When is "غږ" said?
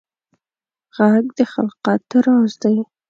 1.09-1.25